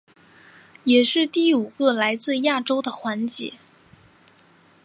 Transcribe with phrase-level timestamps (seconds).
[0.83, 3.53] 也是第五个来自亚洲的环姐。